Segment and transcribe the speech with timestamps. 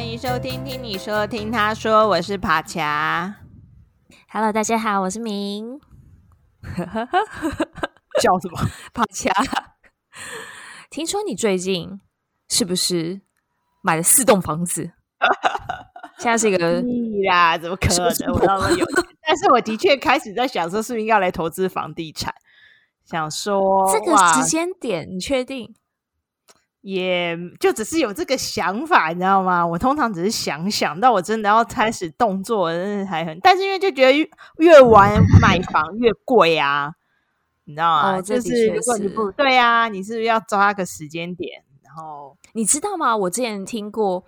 [0.00, 3.36] 欢迎收听，听你说，听他说，我是帕恰。
[4.32, 5.78] Hello，大家好，我是明。
[8.22, 8.58] 叫什么？
[8.94, 9.30] 帕恰。
[10.88, 12.00] 听说你最近
[12.48, 13.20] 是不是
[13.82, 14.90] 买了四栋房子？
[16.16, 18.32] 现在是一个屁啦，怎么可能？
[18.32, 18.86] 我当然有，
[19.20, 22.34] 但是我的确开始在想说，是不是应该来投资房地产？
[23.04, 25.74] 想说这个时间点，你确定？
[26.82, 29.66] 也就只是有这个想法，你知道吗？
[29.66, 36.92] 我通常只是想想到我真的要开始动作，真的还很，但是因为就觉得越，越晚买房越贵啊，
[37.64, 38.16] 你知道吗？
[38.16, 41.62] 哦、就是如果你不对啊，你是不是要抓个时间点？
[41.82, 43.14] 然后你知道吗？
[43.16, 44.24] 我之前听过，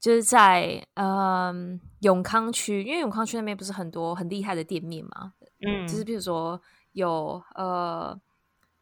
[0.00, 5.34] 就是在嗯永康区，因为永康区那边不是很多很厉害的店面嘛，
[5.64, 6.60] 嗯，就是比如说
[6.92, 8.18] 有呃，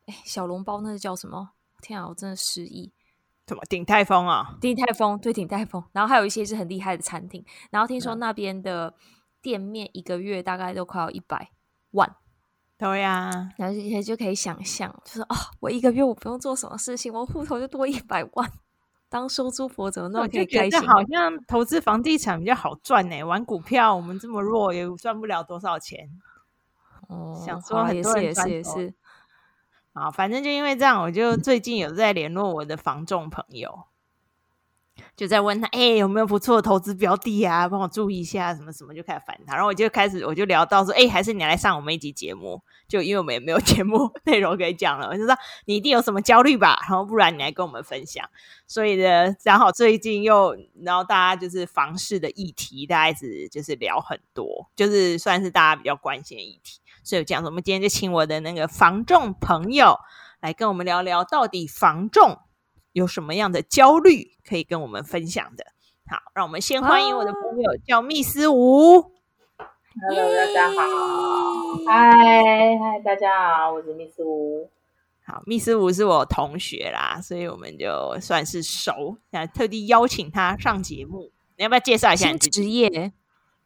[0.07, 1.51] 哎，小笼包那是叫什么？
[1.83, 2.91] 天啊，我真的失忆。
[3.47, 4.57] 什么鼎泰丰啊？
[4.61, 8.95] 鼎泰丰对鼎泰丰，然后还有一些是很厉害的餐厅，然后听说那边的
[9.41, 11.51] 店面一个月大概都快要一百
[11.91, 12.17] 万。
[12.79, 18.51] 对呀，然后这些就可以想象，就是哦，我一个月我不用做什么事情，我户头就多一百万，
[19.09, 20.81] 当收租婆怎么那么可以开心？
[20.89, 26.09] 好像投资房地产比较好赚呢，玩股票我们这么弱也赚不了多少钱。
[27.09, 28.95] 哦，想说也是也是也是。
[29.93, 33.85] 啊，反正就因为这样，我就最近有在联络我的房仲朋友，
[35.15, 37.69] 就在问他，哎、有没有不错的投资标的啊？
[37.69, 39.55] 帮我注意一下，什么什么，就开始烦他。
[39.55, 46.79] 然后我就开始，我就聊到说，哎、还是你来上我们一集节目，就因为我们也没有节目内容可以讲了，我就说你一定有什么焦虑吧？
[46.89, 48.27] 然后不然你来跟我们分享。
[48.67, 56.81] 所以呢，然后最近又，然后大家就是房市的议题，大家一直就是聊很多，就是算是大家比较关心的议题。
[57.03, 59.99] 所以这样子，我们今天就请我的那个房仲朋友
[60.41, 62.39] 来跟我们聊聊，到底房仲
[62.93, 65.67] 有什么样的焦虑可以跟我们分享的。
[66.09, 69.13] 好，让我们先欢迎我的朋友，哦、叫密斯吴。
[70.01, 70.75] Hello，大家好。
[71.87, 74.69] 嗨嗨，大家好，我是密斯吴。
[75.25, 81.31] 好，密斯吴是我同学啦，所以我们就算是熟，想特地邀请他上节目。
[81.57, 83.13] 你要不要介绍一下你的职业？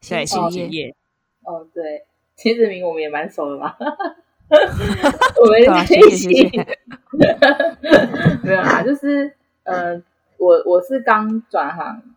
[0.07, 0.95] 对，新职业。
[1.43, 2.07] 哦，对。
[2.37, 6.51] 其实明我们也蛮熟的嘛， 我们在一起，
[8.45, 10.03] 没有啦，就是呃，
[10.37, 12.15] 我我是刚转行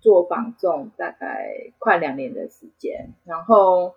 [0.00, 3.96] 做房仲，大概快两年的时间，然后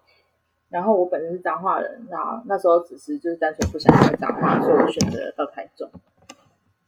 [0.70, 5.92] 然后我本身是彰化人，那那时候只是就是单纯不想来彰化，所以我选择到台中，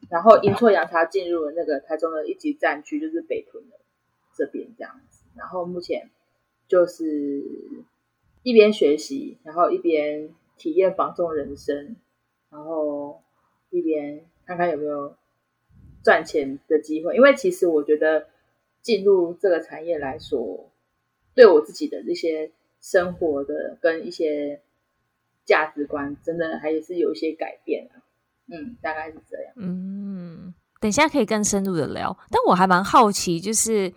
[0.09, 3.77] 然后阴错阳差进入了那个台中的一级战区，就是北屯的
[4.35, 6.09] 这边这样子，然后目前
[6.67, 7.43] 就是。
[8.43, 11.95] 一边学习，然后一边体验房仲人生，
[12.49, 13.23] 然后
[13.69, 15.15] 一边看看有没有
[16.03, 17.15] 赚钱的机会。
[17.15, 18.27] 因为其实我觉得
[18.81, 20.69] 进入这个产业来说，
[21.33, 24.61] 对我自己的这些生活的跟一些
[25.45, 28.03] 价值观，真的还是有一些改变啊。
[28.47, 29.53] 嗯，大概是这样。
[29.55, 32.17] 嗯，等一下可以更深入的聊。
[32.29, 33.93] 但我还蛮好奇，就是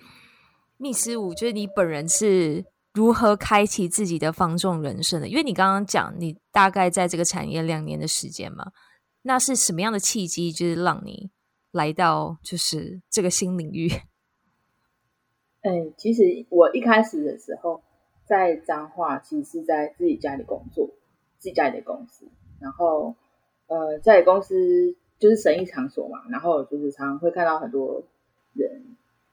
[0.76, 2.64] 密斯五，就是你本人是。
[2.96, 5.28] 如何开启自己的房仲人生的？
[5.28, 8.72] 因为你刚刚讲，你大概在这个产业两年的时间嘛，
[9.20, 11.30] 那是什么样的契机，就是让你
[11.72, 13.90] 来到就是这个新领域？
[15.60, 17.82] 嗯， 其实我一开始的时候
[18.24, 20.86] 在彰化，其实是在自己家里工作，
[21.38, 22.26] 自己家里的公司，
[22.58, 23.14] 然后
[23.66, 28.02] 呃，在公司就是生意场所嘛，然后就是常常会看到很多
[28.54, 28.82] 人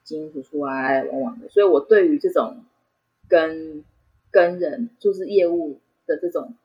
[0.04, 2.66] 进进出出啊，来来往往的，所以我对于这种。
[3.28, 3.84] 跟
[4.32, 6.56] 跟人就是业务的这种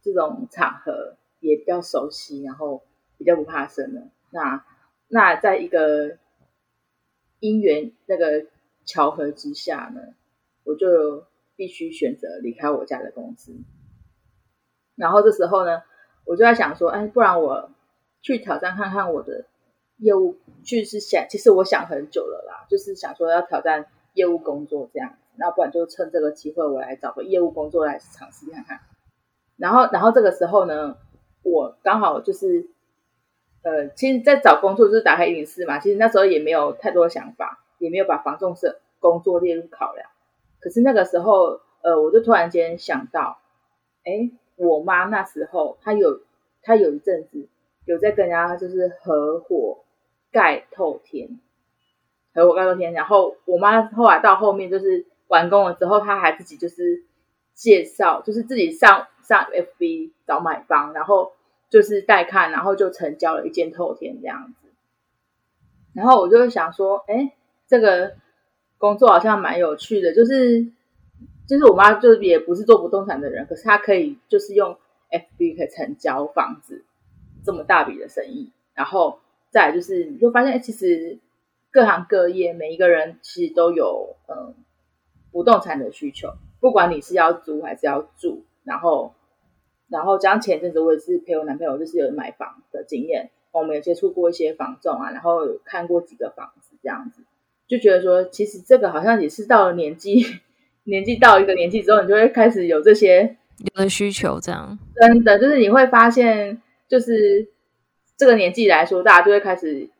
[0.00, 2.82] 这种场合也比较熟悉，然后
[3.18, 4.08] 比较不怕生的。
[4.30, 4.64] 那
[5.08, 6.18] 那在一个
[7.40, 8.46] 因缘那个
[8.84, 10.14] 巧合之下呢，
[10.64, 11.26] 我就
[11.56, 13.52] 必须选择离开我家的公司。
[14.94, 15.82] 然后这时候呢，
[16.24, 17.70] 我就在想说，哎，不然我
[18.20, 19.46] 去挑战看看我的
[19.96, 25.16] 业务，就是想，其实我想很久了啦，就是想说要挑战业务工作这样。
[25.36, 28.80] 那不然就趁这个机会，我来找个业务工作来尝试看看。
[29.56, 30.96] 然后，然后这个时候呢，
[31.42, 32.68] 我刚好就是，
[33.62, 35.78] 呃，其实，在找工作就是打开影视嘛。
[35.78, 40.08] 其实那时候也没有太多想法，也没有把防重社工作列入考量。
[40.60, 43.38] 可是那个时候，呃，我就突然间想到，
[44.04, 46.20] 哎，我妈那时候她有，
[46.62, 47.48] 她有一阵子
[47.84, 49.84] 有在跟人家就是合伙
[50.30, 51.40] 盖透天，
[52.34, 52.92] 合伙盖透天。
[52.92, 55.06] 然后我妈后来到后面就是。
[55.32, 57.04] 完工了之后，他还自己就是
[57.54, 61.32] 介绍，就是自己上上 FB 找买方，然后
[61.70, 64.68] 就是带看，然后就成交了一间透天这样子。
[65.94, 67.32] 然后我就会想说，哎，
[67.66, 68.16] 这个
[68.76, 70.66] 工作好像蛮有趣的，就是
[71.48, 74.76] 就是我妈就也不是做不动产的人，可是她可以就是用
[75.10, 76.84] FB 可以成交房子
[77.42, 79.20] 这么大笔的生意，然后
[79.50, 81.18] 再就是你就发现，其实
[81.70, 84.54] 各行各业每一个人其实都有嗯
[85.32, 89.14] 不动产的需求，不管你是要租还是要住，然后
[89.88, 93.30] 然后像前阵子我也是陪我男朋友就是有买房的经验。
[93.52, 97.22] 我们有接触过一些房仲啊，然后有看过几个房子，这样子
[97.68, 100.24] 就觉得说，其实这个好像也是到了年纪，
[100.84, 107.46] 年纪到一个年纪之后，你就会开始有这些有的需求，这样真的就是你会发现，就是
[108.16, 109.90] 这个年纪来说，大家就会开始，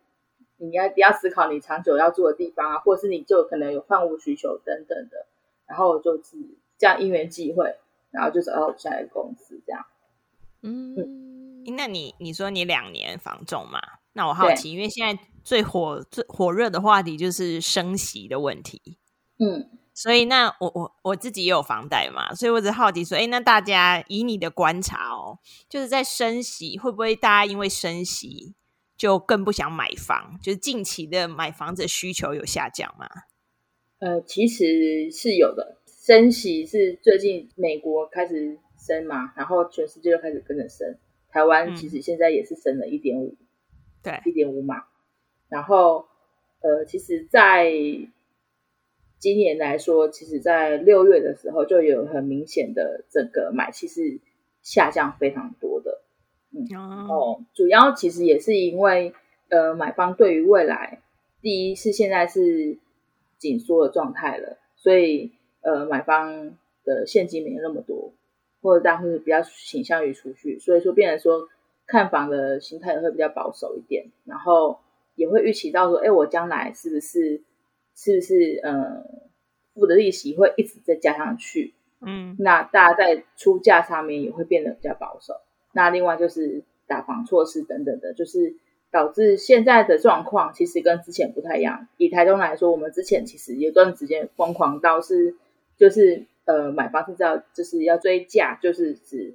[0.63, 5.27] 你要你要思考你长久要住的地方啊，或者是你就可能有换屋需求等等的，
[5.67, 6.37] 然后就是
[6.79, 7.77] 这样因缘际会，
[8.11, 9.85] 然后就找到下一个公司这样，
[10.63, 10.95] 嗯。
[10.97, 11.19] 嗯
[11.77, 13.81] 那你你说你两年房仲嘛？
[14.15, 18.99] 那我好奇，因为现在最火最火热的话题就是升息的问题。
[19.39, 25.39] 嗯，所以那我我我自己也有房贷嘛，所以我只好奇说，哎，那大家以你的观察哦，
[25.69, 28.53] 就是在升息会不会大家因为升息
[29.03, 30.39] 就更不想买房？
[30.41, 33.09] 就是近期的买房子需求有下降吗？
[33.99, 40.97] 呃，其实是有的，升息是最近美国开始升嘛，然后全世界就开始跟着升。
[41.29, 43.35] 台湾其实现在也是升了一点五，
[44.05, 44.85] 对，一点五码。
[45.49, 46.07] 然后，
[46.61, 47.73] 呃，其实，在
[49.19, 54.21] 今年来说，其实，在六月的时候就有很明显的这个买气是
[54.63, 56.02] 下降非常多的。
[56.53, 59.13] 嗯，哦主要其实也是因为，
[59.49, 61.01] 呃，买方对于未来，
[61.41, 62.79] 第一是现在是
[63.39, 65.33] 紧缩的状态了，所以，
[65.63, 68.13] 呃，买方的现金没有那么多。
[68.65, 71.49] 或者大家会比较倾向于储蓄，所以说变成说
[71.85, 74.79] 看房的心态也会比较保守一点，然后
[75.17, 77.43] 也会预期到说，哎，我将来是不是
[77.97, 79.05] 是不是呃
[79.75, 81.75] 付的利息会一直再加上去？
[82.03, 85.35] 嗯，那大家在出价上面也会变得比较保守。
[85.73, 88.55] 那另外就是打房措施等等的，就是
[88.91, 91.89] 导致现在的状况其实跟之前不太一样。
[91.97, 95.35] 以台中来说，我们之前其实有段时间疯狂到是
[95.77, 96.27] 就是。
[96.45, 99.33] 呃，买房是知道，就是要追价，就是指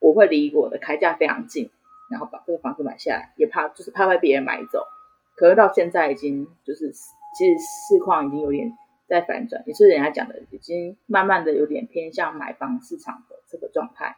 [0.00, 1.70] 我会离我的开价非常近，
[2.10, 4.82] 然后把这个房子买下来，也怕就是怕被别人买走。
[5.36, 8.76] 可是到现在已经就是，其实市况已经有点
[9.06, 14.16] 在反转，也是人家讲的，已经慢慢的有点偏向买房市场的这个状态。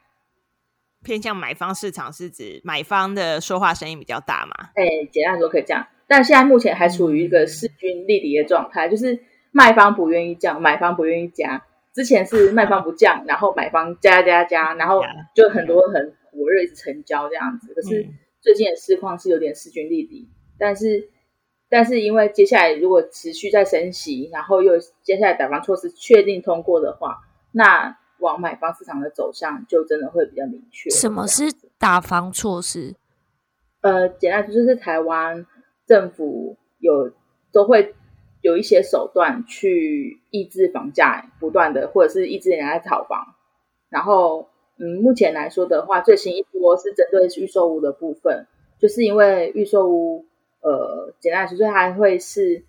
[1.03, 4.71] 偏向买方市场是指买方的说话声音比较大嘛？
[4.75, 9.19] 哎，简单说可以这样，但现在目前还处于一个势均力敌的状态，就是
[9.51, 11.65] 卖方不愿意降，买方不愿意加。
[11.93, 15.01] 之前是卖方不降，然后买方加加加，然后
[15.35, 17.75] 就很多很火热一直成交这样子。
[17.75, 18.07] 可是
[18.41, 21.09] 最近的市况是有点势均力敌，但是
[21.69, 27.19] 但是因为接下来如果持续在升息，然后又接下来打房措施确定通过的话，
[27.51, 30.89] 那往买方市场的走向就真的会比较明确。
[30.91, 32.95] 什么是打房措施？
[33.81, 35.47] 呃，简单说就是台湾
[35.87, 37.13] 政府有
[37.53, 37.95] 都会。
[38.43, 43.35] 有一些手段去抑制房价不断的，或者是抑制人家炒房。
[43.91, 48.47] 然后，嗯，目前来说的话，最新一波是针对预售屋的部分，
[48.79, 50.25] 就是因为预售屋，
[50.63, 52.65] 呃，简单来说，就是它会是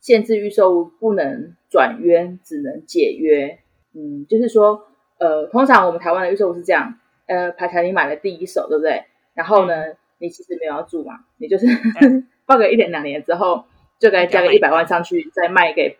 [0.00, 3.60] 限制预售屋不能转约，只能解约。
[3.94, 4.86] 嗯，就是说，
[5.18, 9.04] 呃，通常我们台湾的预售屋是这样，呃，排查你买了第一手，对不对？
[9.34, 11.66] 然后呢，嗯、你其实没有要住嘛，你就是
[12.46, 13.64] 放个一年两年之后。
[14.00, 15.98] 就该加个一百万上去，再卖给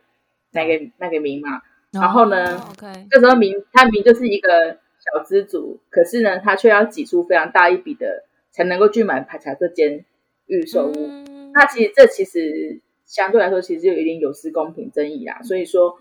[0.52, 1.60] 卖给卖给民嘛。
[1.92, 2.94] 然后呢，oh.
[3.10, 10.02] 这时候民他民就是一个小资主，可是呢，他却要挤出非常大一笔的，才能够去买排查这间
[10.46, 10.92] 预售屋。
[10.96, 15.42] 嗯、那其实这其实相对来说，其实就有一点有失公平争议啦。
[15.42, 15.98] 所以说，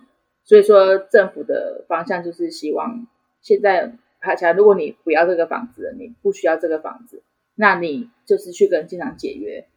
[0.49, 3.05] 所以说政府的方向就是希望
[3.39, 7.21] 现在爬起来，如果你不要这个房子，你不需要这个房子，
[7.53, 9.67] 那你就是去跟建商解约。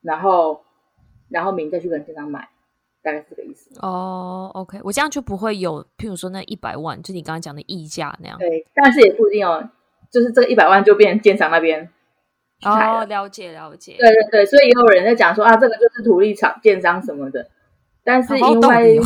[0.00, 0.62] 然后，
[1.28, 2.48] 然后明再去跟建商买，
[3.02, 3.78] 大概是这个意思。
[3.82, 8.38] 哦、oh,，OK，我这样就不会有，譬如说那一百万，就你刚刚讲的溢价那样。
[8.38, 9.68] 对，但是也不一定哦，
[10.10, 11.90] 就是这个一百万就变成建商那边。
[12.64, 13.96] 哦、oh,，了解了解。
[13.98, 17.50] 对对对，所以也有人在讲说啊，这个就是土地厂建商什么的，
[18.04, 19.00] 但是因为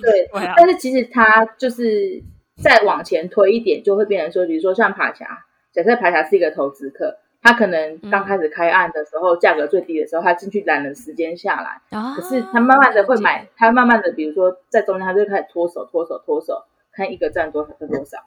[0.00, 2.22] 对， 但是其实它就是
[2.62, 5.28] 再往前推一点，就会变成说，比如说像爬墙，
[5.72, 7.18] 假设爬墙是一个投资客。
[7.44, 11.80] 他可能刚开始开案的时候，价格最低的时候，他进去揽了时间下来。
[12.14, 16.62] 可是他慢慢的会买，他慢慢的，比如说在中间，他就开始脱手、脱手、脱手，
[16.92, 18.18] 看一个赚多少赚多少。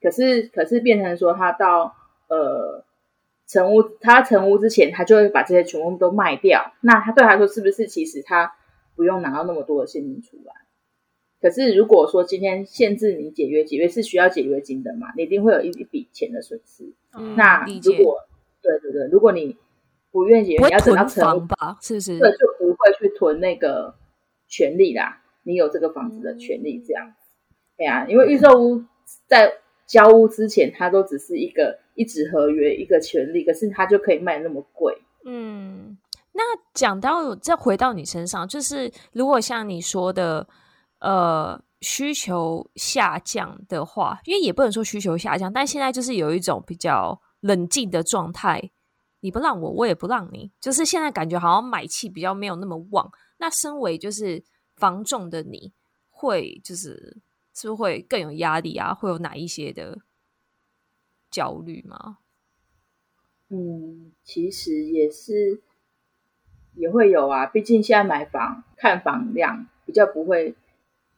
[0.00, 1.94] 可是，可是变成说他到
[2.30, 2.82] 呃
[3.46, 6.72] 成屋，他成屋之前，他就会把这些全部都卖掉。
[6.80, 8.54] 那他对他说，是不是其实他
[9.02, 10.54] 不用拿到那么多的现金出来？
[11.40, 15.08] 可是如果说今天限制你解约，解约是需要解约金的嘛？
[15.16, 16.92] 你一定会有一一笔钱的损失。
[17.18, 18.20] 嗯、那如果
[18.62, 19.56] 对对对，如果你
[20.12, 21.76] 不愿意解约，你要等到成屋吧？
[21.82, 22.16] 是不是？
[22.20, 23.96] 对，就不会去囤那个
[24.46, 25.20] 权利啦。
[25.42, 27.12] 你有这个房子的权利，这样。
[27.76, 28.84] 对啊，因为预售屋
[29.26, 29.54] 在
[29.84, 34.96] 交屋之前，它都只是一个一纸合约，一个权利，可是它就可以卖那么贵。
[35.24, 35.98] 嗯，
[36.32, 36.42] 那
[36.74, 40.48] 讲到再回到你身上，就是如果像你说的，
[40.98, 48.70] 呃，需求下降的话，因为也不能说需求下降，但现在就是有一种比较冷静的状态，
[49.20, 53.10] 你不让我，我也不让你，就是现在感觉好像买气比较没有那么旺。
[53.38, 54.42] 那身为就是
[54.76, 55.72] 房仲的你，
[56.10, 57.22] 会就是。
[57.54, 58.94] 是不是会更有压力啊？
[58.94, 59.98] 会有哪一些的
[61.30, 62.16] 焦虑吗？
[63.50, 65.62] 嗯，其实也是
[66.74, 67.46] 也会有啊。
[67.46, 70.54] 毕竟现在买房看房量比较不会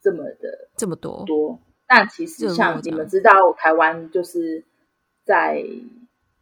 [0.00, 1.58] 这么的这么多多。
[1.86, 4.64] 但其实像你们知道，台湾就是
[5.24, 5.64] 在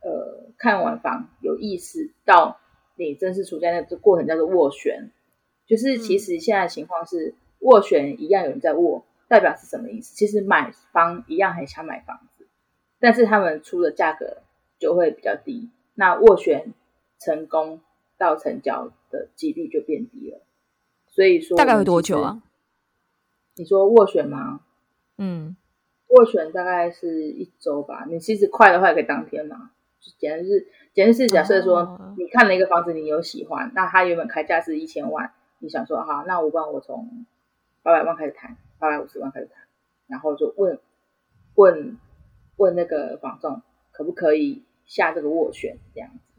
[0.00, 2.60] 呃看完房有意识到
[2.96, 5.10] 你正式处在那个过程叫做斡旋，
[5.66, 9.04] 就是其实现在情况是斡旋一样有人在握。
[9.28, 10.14] 代表是什么意思？
[10.14, 12.46] 其实买方一样很想买房子，
[13.00, 14.42] 但是他们出的价格
[14.78, 16.74] 就会比较低，那斡旋
[17.18, 17.80] 成功
[18.18, 20.40] 到成交的几率就变低了。
[21.06, 22.42] 所以说，大概有多久啊？
[23.54, 24.62] 你说斡旋吗？
[25.18, 25.54] 嗯，
[26.08, 28.06] 斡旋大概是一周吧。
[28.08, 29.70] 你其实快的话也可以当天嘛。
[30.18, 37.26] 简直是，简直是假设说你看了一个房子，你有喜欢，那他原本开价是一千万，你想说好，那我帮我从
[37.82, 38.56] 八百万开始谈。
[38.78, 39.62] 八百五十万开始谈，
[40.08, 40.80] 然后就问
[41.54, 41.98] 问
[42.56, 46.31] 问那个房仲可不可以下这个斡旋这样子。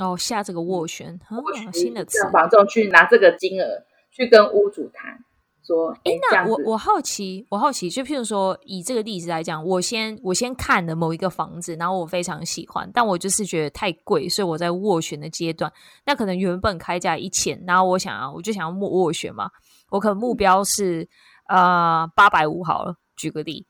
[0.00, 2.18] 哦，下这个斡旋，斡新的词。
[2.18, 3.66] 让房仲去拿这个金额
[4.10, 5.18] 去跟屋主谈，
[5.62, 15.72] 说，哎，那我我好奇，我好奇，就譬如说以这个例子来讲，我先我先看了某一个房子，然后我非常喜欢，但我就是觉得太贵，所以我在斡旋的阶段，
[16.04, 19.50] 那可能原本开价一千，然后我想要我就想要斡斡旋嘛，
[19.90, 21.02] 我可能目标是。
[21.02, 21.08] 嗯
[21.50, 23.66] 呃，八百五好了，举个例，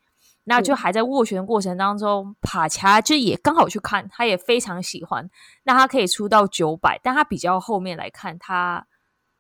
[0.51, 5.31] 那就还在斡旋的过程当中，帕恰就也刚好去看，他也非常喜欢，
[5.63, 8.85] 那他可以出到九百，但他比较后面来看他，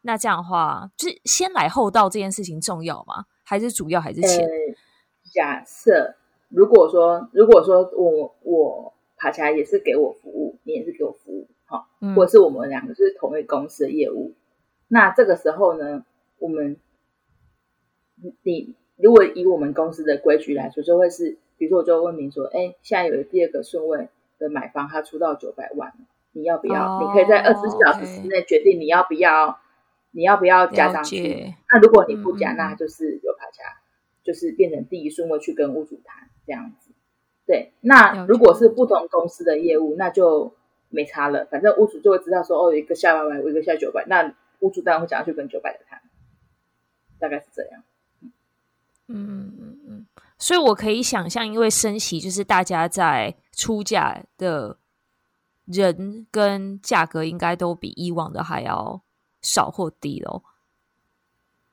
[0.02, 3.25] 那这样的话，就是先来后到这件事情重要吗？
[3.43, 4.47] 还是主要还是钱？
[4.47, 4.50] 呃、
[5.35, 6.14] 假设
[6.49, 14.35] 如果说，如果说我我帕恰也是给我服务，你也是给我服务，好，嗯、或者是我们两个就是同一公司的业务，
[14.87, 16.05] 那这个时候呢，
[16.38, 16.76] 我们。
[18.43, 25.92] 你如果以我们公司的规矩来说，就会是，比如说我就问明说，哎，现在有第二个顺位的买方，他出到九百万，
[26.33, 26.85] 你要不要？
[26.85, 29.59] 哦、你可以在二十四小时之内决定你要不要，
[30.11, 31.54] 你要不要加上去。
[31.73, 33.80] 那如果你不加，嗯、那就是有爬加，
[34.23, 36.92] 就是变成第一顺位去跟屋主谈这样子。
[37.47, 40.54] 对，那如果是不同公司的业务，那就
[40.88, 46.00] 没差了，反正屋主就会知道说，哦，有一个下八百，有一个下九百，那屋主当然会想要去跟九百的谈，
[47.19, 47.83] 大概是这样。
[49.12, 50.07] 嗯嗯嗯，
[50.38, 54.79] 所以我可以想象，因为升息，就是大家在出价的
[55.67, 59.02] 人跟价格应该都比以往的还要
[59.43, 60.45] 少或低咯。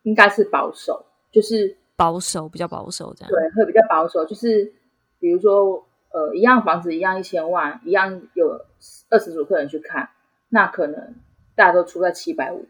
[0.01, 3.29] 应该是保守，就是保守，比较保守这样。
[3.29, 4.73] 对，会比较保守，就是
[5.19, 8.65] 比如说，呃，一样房子，一样一千万，一样有
[9.09, 10.09] 二十组客人去看，
[10.49, 11.13] 那可能
[11.53, 12.67] 大家都出在七百五、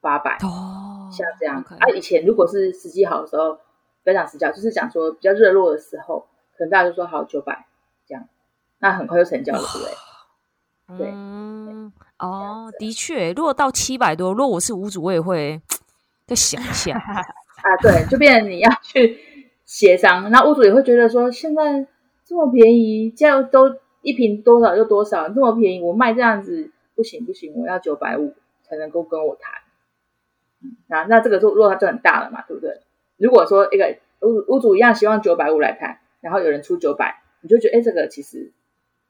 [0.00, 1.64] 八百哦，像这样。
[1.80, 3.58] 啊，以前如果是时机好的时候。
[4.02, 6.26] 非常实价，就是讲说比较热络的时候，
[6.56, 7.66] 可能大家就说好九百
[8.06, 8.28] 这样，
[8.78, 9.94] 那很快就成交了，对不对？
[10.98, 15.60] 对，嗯，哦，的确，如果到七百多，如果我是屋主，我也会
[16.26, 16.96] 再想一下
[17.62, 17.76] 啊。
[17.80, 19.18] 对，就变成你要去
[19.64, 21.86] 协商，那屋主也会觉得说，现在
[22.24, 29.60] 这么便宜，这样都一瓶多少就多少，这么便宜，我卖这样子不行不行，我要九百五才能够跟我谈。
[30.62, 32.80] 嗯，那那这个就落差就很大了嘛，对不对？
[33.20, 38.50] 如果说一个屋屋主一样希望九百五来谈，然后有人出九百，你就觉得哎，这个其实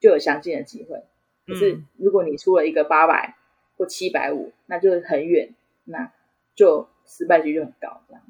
[0.01, 1.05] 就有相近的机会。
[1.47, 3.37] 可是如果你出了一个八百
[3.77, 5.53] 或七百五，那就很远，
[5.85, 6.11] 那
[6.55, 8.01] 就失败率就很高。
[8.05, 8.21] 这样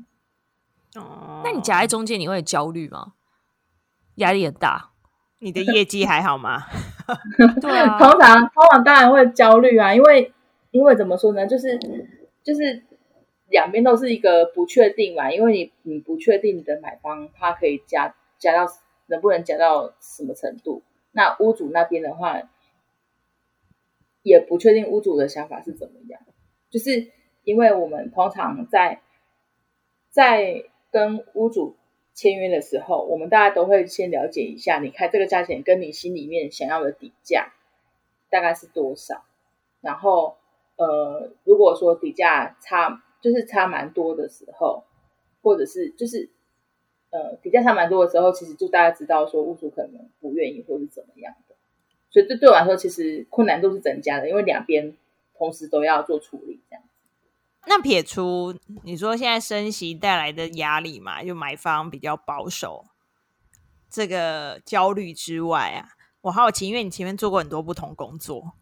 [1.03, 3.13] 哦，那你夹在中间，你会焦虑吗？
[4.15, 4.91] 压力很大？
[5.39, 6.61] 你的业绩还好吗？
[7.59, 10.31] 对啊，通常通常当然会焦虑啊，因为
[10.69, 11.79] 因为怎么说呢，就是
[12.43, 12.83] 就是。
[13.51, 18.72] 两边都是一个不确定嘛，因为你你不确定你的买方他可以加加到
[19.08, 20.81] 能不能加到什么程度，
[21.12, 22.41] 那屋主那边的话，
[24.24, 26.22] 也不确定屋主的想法是怎么样。
[26.70, 27.12] 就是
[27.43, 29.01] 因为我们通常在
[30.10, 31.75] 在跟屋主
[32.13, 37.51] 签约的时候，我们大家都会先了解一下，你开这个价钱跟你心里面想要的底价
[38.29, 39.24] 大概是多少。
[39.81, 40.38] 然后，
[40.77, 44.83] 呃，如果说底价差，就是差蛮多的时候，
[45.41, 46.29] 或者是就是
[47.11, 51.55] 呃比较差蛮多的时候，其实就大家知道说屋主可能不愿意或是怎么样的。
[52.09, 54.97] 所以这对我来说，其实困难度是增加的，因为两边
[55.37, 56.83] 同时都要做处理，这样。
[57.67, 62.85] 那撇除你说现在升息带来的压力嘛，就买方比较保守
[63.89, 65.89] 这个焦虑之外啊，
[66.21, 68.53] 我好奇，因为你前面做过很多不同工作，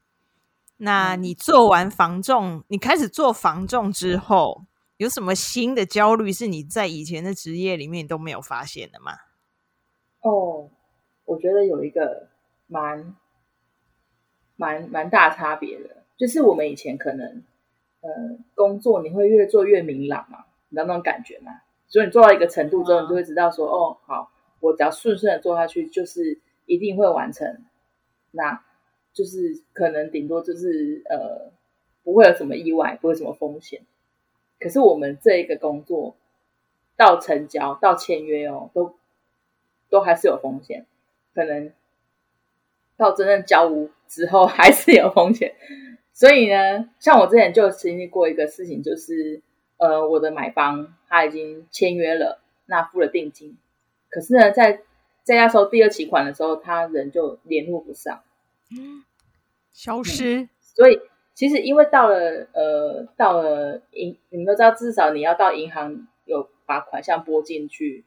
[0.81, 4.65] 那你做完防重，你开始做防重之后，
[4.97, 9.13] 有什么新的焦虑是你在以前的职业里面都没有发现的吗？
[10.21, 10.69] 哦，
[11.25, 12.27] 我觉得有一个
[12.67, 13.15] 蛮
[14.55, 17.43] 蛮蛮大差别的，就是我们以前可能。
[18.01, 18.09] 呃，
[18.55, 20.45] 工作你会越做越明朗嘛？
[20.69, 21.51] 你知道那种感觉吗？
[21.89, 24.31] 所以你做到一个程度之后，你就会知道说，哦，好，
[24.61, 27.61] 我只要顺顺的做下去，就是一定会完成。
[28.31, 28.63] 那
[29.19, 31.51] 就是可能顶多就是呃，
[32.05, 33.81] 不会有什么意外，不会有什么风险。
[34.61, 36.15] 可是我们这一个工作
[36.95, 38.95] 到成交到签约哦，都
[39.89, 40.85] 都还是有风险，
[41.33, 41.73] 可能
[42.95, 45.53] 到真正交屋之后还是有风险。
[46.13, 49.41] 所以呢，像我之前就经历过一个事情，就是
[49.75, 53.57] 呃，我的买方他已经签约了，那付了定金，
[54.09, 54.79] 可是呢，在
[55.23, 58.23] 在要收第二期款的时候，他人就联络不上，
[59.79, 60.41] 消失。
[60.41, 60.99] 嗯、所以
[61.33, 68.03] 其实因为到了呃，到了银，你们都知道，至少你要到银行有把款项拨进去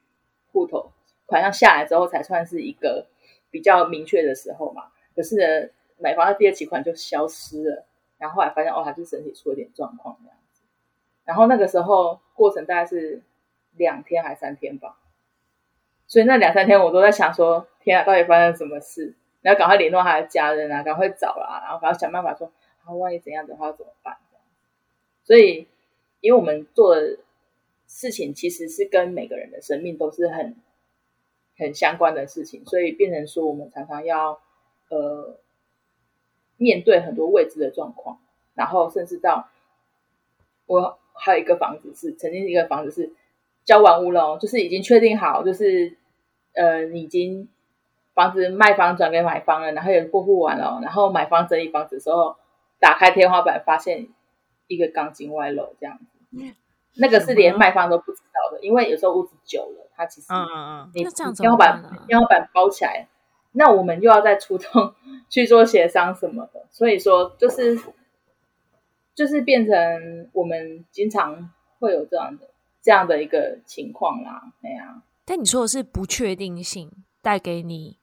[0.52, 0.92] 户头，
[1.24, 3.06] 款项下来之后才算是一个
[3.50, 4.92] 比较明确的时候嘛。
[5.16, 7.86] 可是呢，买房的第二期款就消失了。
[8.18, 10.62] 然后后来发现哦，还是身体出了点状况这样子。
[11.24, 13.22] 然后那个时候过程大概是
[13.72, 14.98] 两天还三天吧，
[16.06, 19.14] 所以那两三天我都在想说，天啊，到底发生什么事？
[19.42, 22.50] 然后赶快联络他的家人啊，赶快找啦，然后赶快想办法说，
[22.84, 24.16] 啊，万一怎样的话怎么办？
[25.24, 25.68] 所以，
[26.20, 27.18] 因为我们做的
[27.86, 30.56] 事情其实是跟每个人的生命都是很
[31.58, 34.40] 很相关的事情，所以变成说我们常常要
[34.88, 35.38] 呃。
[36.58, 38.20] 面对很多未知的状况，
[38.54, 39.48] 然后甚至到
[40.66, 43.12] 我还有一个房子是曾经一个房子是
[43.64, 45.96] 交完屋了，就是已经确定好，就是
[46.52, 47.48] 呃，你已经
[48.14, 52.36] 房子卖方转给买方了，然后也过户完了，然后买方整理房子的时候，
[52.78, 54.08] 打开天花板发现
[54.66, 56.54] 一个钢筋外露，这样子，嗯、
[56.96, 63.08] 那个是连卖方都不知道的，因为有时候屋子久了，它其实嗯嗯嗯，你天花板天花板包起来。
[63.54, 64.94] 那我们又要再出动
[65.28, 67.78] 去做协商什么的，所以说就是
[69.14, 72.48] 就是变成我们经常会有这样的
[72.80, 75.02] 这样的一个情况啦，对呀。
[75.26, 77.98] 但你说的是不确定性带给你，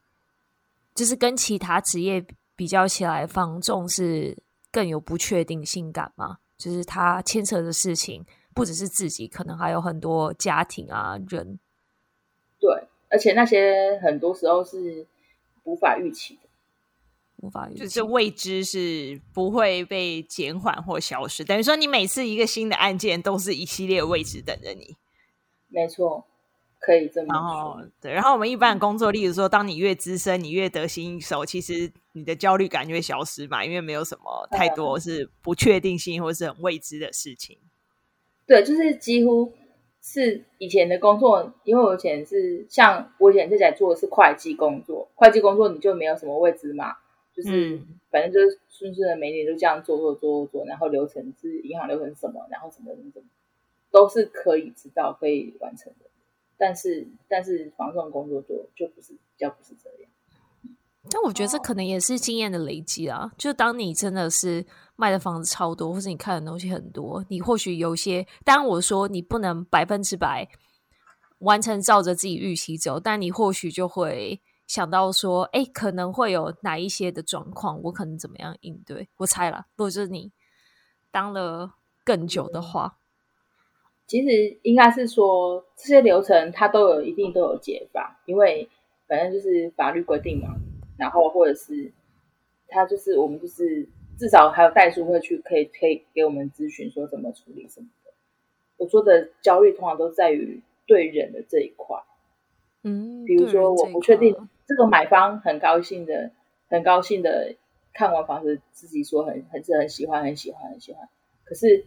[1.00, 2.26] 就是跟其他职业
[2.58, 4.38] 比较起来，房仲是
[4.70, 6.40] 更有不确定性感吗？
[6.58, 11.58] 就是它牵扯的事情不只是自己，可能还有很多家庭啊人。
[12.60, 15.08] 对，而且那些很多时候是。
[15.66, 16.50] 无法预期的，
[17.42, 21.44] 无法就是未知是不会被减缓或消失。
[21.44, 24.96] 等于说，你每次一个新的案件都是一系列未知等着你。
[25.68, 26.26] 没错，
[26.80, 27.34] 可以这么说。
[27.34, 37.58] 然后，对，然后我们一般的工作，例如说，当你越资深，你越得心应手，其实你的焦虑感就会消失嘛，因为没有什么太多是不确定性或是很未知的事情。
[38.48, 39.54] 对，就是几乎。
[40.02, 46.96] 是以前的工作，因为我以前是像我以前在做的是会计工作，会计工作你就没有什么未知嘛，
[47.36, 53.26] 就是、嗯、反正就是顺顺的每年就这样做做做做，然后流程是银行流程什么，然后什么什么什么
[53.92, 56.06] 都是可以知道可以完成的，
[56.60, 60.12] 但是但是房仲工作做就不是比较不是这样。
[61.10, 64.68] 但我觉得这可能也是经验的累积啊，就当你真的是。
[65.02, 68.28] 卖的房子超多，或者你看的东西很多，你或许有些。
[68.44, 70.46] 当然，我说你不能百分之百
[71.38, 79.08] 完成照着自己预期走，但你或许就会想到说，哎，可能会有哪一些的状况，我可能怎么样应对？
[79.16, 80.34] 我猜了，如果就是你
[81.12, 82.99] 当了更久的话，
[84.10, 88.68] 其实应该是说这些流程它都有一定都有解法，因为
[89.08, 90.58] 反正就是法律规定嘛，
[90.98, 91.94] 然后或者是
[92.68, 93.88] 他就是我们就是。
[94.20, 98.12] 至少还有代书会去可以可以给我们咨询说怎么处理什么的。
[98.76, 101.96] 我说的焦虑通常都在于对人的这一块，
[102.84, 104.36] 嗯，比如说我不确定
[104.68, 106.32] 这个买方很高兴的
[106.68, 107.56] 很高兴的
[107.94, 111.08] 看完房子自己说很很是很喜欢很喜欢很喜欢，
[111.46, 111.86] 可是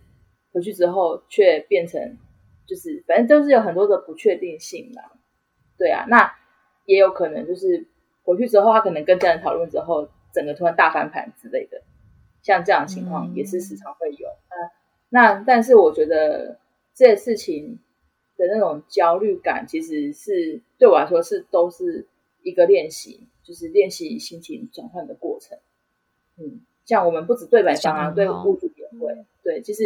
[0.53, 2.19] 回去之后却变成
[2.67, 5.13] 就是反正都是有很多的不确定性啦。
[5.77, 6.35] 对啊，那
[6.87, 7.87] 也有可能就是
[8.23, 11.83] 回去之后他可能跟家人讨论之后，整个突然大翻盘之类的，
[12.43, 14.29] 像这样的情况也是时常会有。
[14.29, 14.71] 嗯、
[15.09, 16.59] 那但是我觉得
[16.95, 17.79] 这些事情
[18.37, 22.07] 的那种焦虑感，其实是对我来说是都是
[22.43, 23.29] 一个练习。
[23.45, 25.59] 就是练习心情转换的过程，
[26.39, 29.27] 嗯，像我们不止对白方啊，对物主也会。
[29.43, 29.83] 对，其实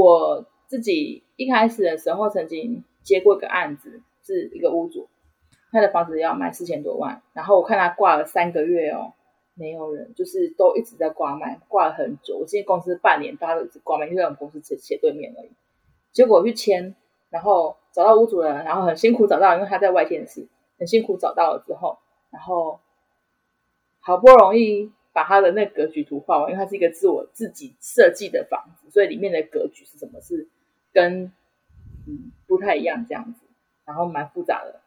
[0.00, 5.08] 我自己一开始的时候曾经接过一个案子，是一个屋主，
[5.70, 9.12] 他的房子要卖四千多万，然后我看他挂了三个月哦，
[9.54, 12.38] 没有人，就是都一直在挂卖，挂了很久。
[12.38, 15.50] 我进公司半年，大家都一直挂卖，因为我们公司斜斜对面而已。
[16.12, 16.94] 结果去签，
[17.28, 21.98] 然后找到屋主了，然后很辛苦找到，因为他在外县市，很辛苦找到了之后。
[22.30, 22.80] 然后
[24.00, 30.20] 好不容易把他的那个格局图画完，因为它是一个自我自己设计的房子，所以里面的格局是什么？
[30.20, 30.48] 是
[30.92, 31.32] 跟
[32.06, 33.46] 嗯不太一样这样子，
[33.84, 34.80] 然后蛮复杂的。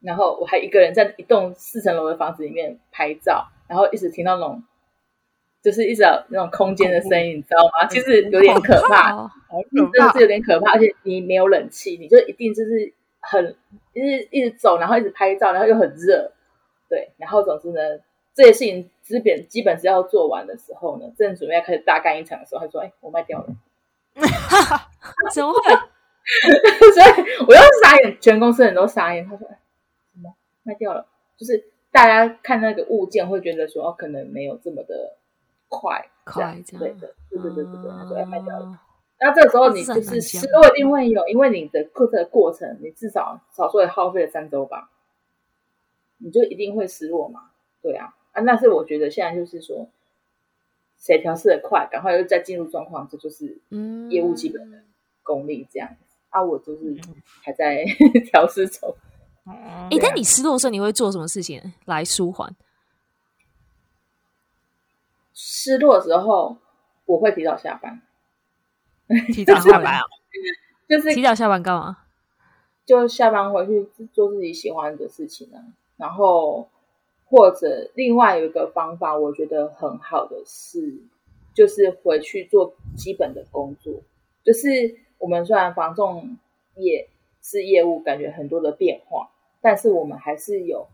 [0.00, 4.62] 然后我还一个人在一栋四层楼的房子里面拍照，然后一直听到那种
[5.62, 7.88] 就是一直有那种空间的声音，你知道吗？
[7.88, 9.30] 其实有点可怕，
[9.72, 13.56] 真的是有点可怕，而且你没有冷气，你就一定就是很
[13.94, 16.32] 一直一直走，然后一直拍照，然后又很热。
[16.90, 17.80] 对，然后总之呢，
[18.34, 23.46] 这些事情基本基本是要做完的时候呢，正准备要开始大干一场的时候，他说：“哎，我卖掉了。
[25.32, 25.60] ”怎么会？
[26.94, 29.28] 所以我又傻眼，全公司人都傻眼。
[29.28, 29.58] 他说：“哎，
[30.14, 31.62] 什么卖掉了？”就是
[31.92, 35.16] 大家看那个物件会觉得说：“哦，可能没有这么的
[35.68, 37.90] 快，快这样。”对的，对对对对对。
[37.90, 38.80] 他说：“哎，卖掉了。”
[39.20, 44.90] 那这个时候你就是失落，一定会有，因为你的过这个过程，你至少少说也耗费了三周吧。
[46.18, 47.50] 你就一定会失落嘛？
[47.82, 49.88] 对啊，啊，那是我觉得现在就是说，
[50.98, 53.58] 谁调试的快，赶快又再进入状况，这就是
[54.10, 54.82] 业务基本的
[55.22, 55.96] 功力这样子。
[56.04, 57.00] 嗯、啊，我就是
[57.42, 57.84] 还在
[58.30, 58.94] 调试中。
[59.46, 62.54] 哎、嗯，但、你失落的时候，你会做什么事情来舒缓？
[65.32, 66.58] 失落的时候，
[67.06, 68.02] 我会提早下班。
[69.32, 70.02] 提早下班啊？
[70.88, 71.98] 就是提早下班干嘛？
[72.84, 75.64] 就下班回去做自己喜欢的事情呢、啊。
[75.96, 76.68] 然后，
[77.34, 81.00] 或者另外有一个方法，我觉得很好的是，
[81.52, 84.02] 就是回去做基本的工作。
[84.44, 86.38] 就是我们虽然房仲
[86.76, 87.08] 业
[87.42, 90.86] 是业务，感觉很多的变化，但是我们还是有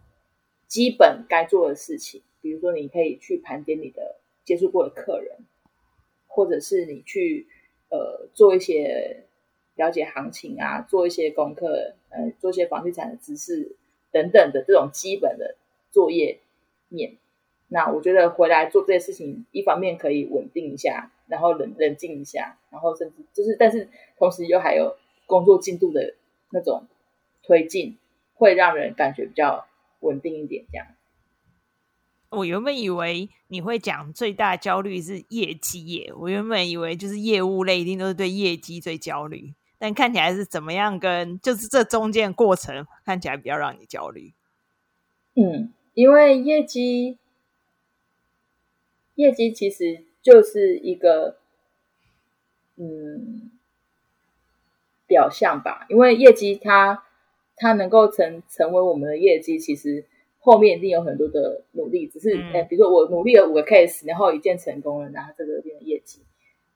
[0.66, 2.22] 基本该做的事情。
[2.40, 5.36] 比如说，你可以去盘点你的接触过的客人，
[6.26, 7.48] 或者是你去
[7.90, 9.24] 呃做一些
[9.74, 13.76] 了解行情啊，做一些功课，呃，做一些房地产的知识。
[14.10, 15.54] 等等的这种基本的
[15.90, 16.40] 作业
[16.88, 17.16] 面，
[17.68, 26.14] 那我觉得回来做这些事情，一方面可以稳定一下，然后冷冷静一下，然后甚至就是，但是同时又还有工作进度的
[26.50, 26.86] 那种
[27.42, 27.96] 推进，
[28.34, 29.66] 会让人感觉比较
[30.00, 30.64] 稳定一点。
[30.70, 30.86] 这样，
[32.30, 39.54] 我原本以为你会讲最大焦虑是业绩耶，我原本以为就是业务类一定都是对业绩最焦虑。
[39.82, 41.10] 但看起来是怎么样跟？
[41.10, 44.34] 跟就是这中间过程看起来比较让你焦虑。
[45.34, 47.18] 嗯，因为业绩，
[49.14, 51.36] 业绩其实就是一个
[52.76, 53.50] 嗯
[55.06, 55.86] 表象吧。
[55.88, 57.04] 因为业绩它
[57.56, 60.04] 它能够成成为我们的业绩，其实
[60.38, 62.06] 后面一定有很多的努力。
[62.06, 66.20] 只是哎、嗯，比如说我努力了五个 case，然后一件成功了，然后这个变成业绩，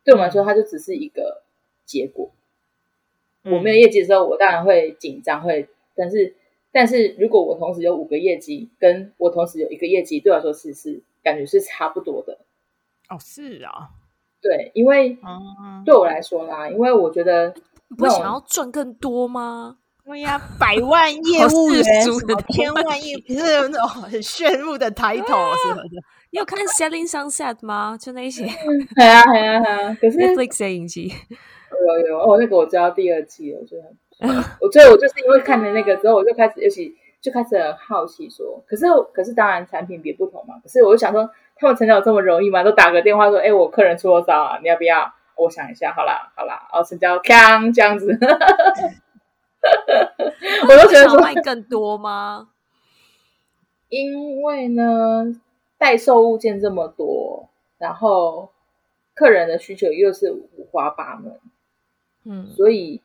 [0.02, 1.42] 对我们来说，它就只是一个
[1.84, 2.30] 结果。
[3.44, 6.34] 我没有业绩的时候，我当然会紧张，会，但是，
[6.74, 12.36] 但是如果我同时有五个业绩，跟我同时有一个业绩，对我来说是是感觉是差不多的。
[13.08, 13.90] 哦，是啊，
[14.42, 15.16] 对，因为
[15.86, 17.54] 对我来说啦，因为我觉得
[17.86, 19.78] 你不想要赚更多吗？
[20.04, 21.82] 对呀，百万业务员，
[22.50, 25.88] 千万亿，不是那种很炫目的抬头什么的。
[26.32, 27.96] 你有看《Selling Sunset》吗？
[27.96, 28.42] 就那些，
[28.96, 29.96] 对啊，对啊，对啊。
[30.00, 31.12] 可是 Netflix 摄影机。
[31.86, 33.84] 有有哦，那个我知道第二季了，我觉得，
[34.60, 42.62] 我最后我就是因为看了那个之后，我就开始，尤其就开始很好奇说，可是可是当然产品别不同嘛，可是我就想说，他们成交这么容易吗？
[42.62, 44.58] 都打个电话说，哎，我客人出多少啊？
[44.62, 45.12] 你要不要？
[45.36, 48.16] 我想一下，好啦好啦，然后成交锵这样子，
[50.62, 52.50] 我都觉得说卖更多吗？
[53.90, 55.24] 因为呢，
[55.76, 57.48] 代售物件这么多，
[57.78, 58.52] 然后
[59.14, 61.40] 客人的需求又是五花八门。
[62.24, 63.02] 嗯，所以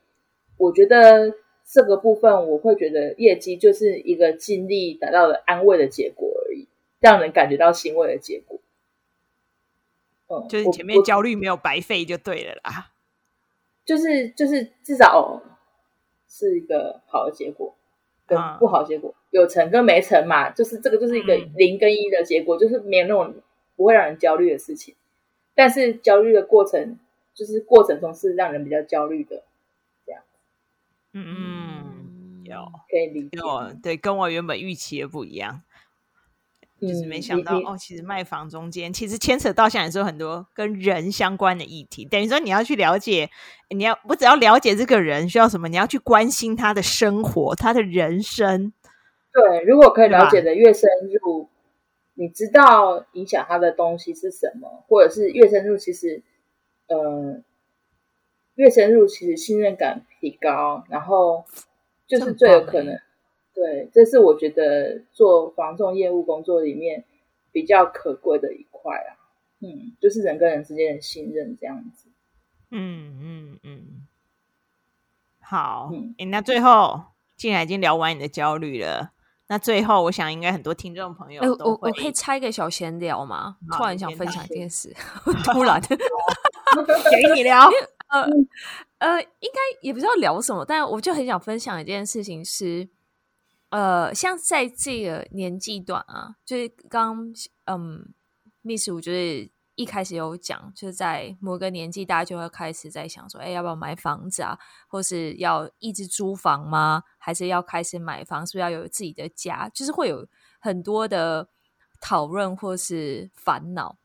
[0.59, 1.33] 我觉得
[1.65, 6.67] 这个部分，我会觉得业绩就是一个尽力达到了安慰的结果而已，
[6.99, 8.59] 让人感觉到欣慰的结果。
[10.27, 12.91] 嗯，就是前面焦虑没有白费就对了啦。
[13.85, 15.41] 就是就是至少
[16.27, 17.73] 是一个好的结果，
[18.27, 23.33] 跟不好的结果、嗯、有成跟没成嘛，就是这个就是一个零跟一的结果，嗯、就是没有那种
[23.77, 24.93] 不会让人焦虑的事情。
[25.55, 26.99] 但是焦虑的过程，
[27.33, 29.43] 就是过程中是让人比较焦虑的。
[31.13, 32.57] 嗯嗯，有
[32.89, 33.39] 可以理解，
[33.81, 35.63] 对，跟我原本预期的不一样。
[36.79, 43.29] 就是没想到、嗯、哦，其实卖房中间其实牵扯到像你说很多跟人相关的议题，等于说你要去了解，
[43.69, 48.71] 你要不只要了解这个人需要什么，你要去关心他的生活，他的人生。
[49.33, 50.89] 对，如果可以了解的越深
[51.21, 51.49] 入，
[52.13, 56.23] 你知道影响他的东西是什么，或者是越深入，其实
[56.87, 57.43] 呃
[58.59, 61.45] 越深入，其实信任感提高，然后
[62.05, 62.99] 就是最有可能。
[63.53, 67.05] 对，这是我觉得做防重业务工作里面
[67.53, 69.15] 比较可贵的一块啊。
[69.61, 72.09] 嗯，就是人跟人之间的信任这样子。
[72.71, 74.07] 嗯嗯嗯。
[75.39, 77.01] 好，嗯，那最后
[77.37, 79.11] 既然已经聊完你的焦虑了，
[79.47, 83.55] 那最后我想应该很多听众朋友都会，我我可以插一个小闲聊吗？
[83.71, 84.93] 突然想分享一件事，
[85.45, 87.69] 突然给你聊。
[88.09, 88.27] 呃
[88.97, 92.89] 呃，应该也不知道聊什么，但我就很想分享一件事情是。
[93.71, 97.31] 呃，像在这个年纪段啊，就是刚
[97.65, 98.11] 嗯
[98.63, 104.57] ，Miss 我就是一开始有讲，就是在某个年纪，大家就会开始在想说，哎，要不要买房子啊？
[104.87, 107.03] 或是要一直租房吗？
[107.19, 108.43] 还是要开始买房？
[108.43, 109.69] 是不是要有自己的家？
[109.69, 110.27] 就是会有
[110.59, 111.47] 很多的
[112.01, 113.99] 讨论或是烦恼。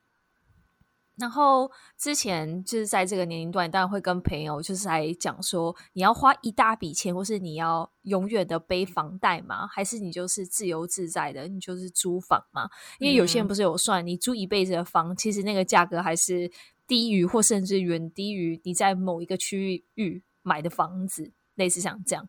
[1.16, 9.64] 然后之前就是在这个年龄段，当然会跟朋友就是来讲说，你要花一大笔钱，或是你要永远的背房贷吗？
[9.68, 12.68] 还是你就是自由自在的，你就是租房吗？
[12.98, 16.50] 因为有些人不是有算，你租一辈子的房，其实那个价格还是
[16.86, 22.28] 低于或甚至远低于你在某一个区域买的房子，类似像这样。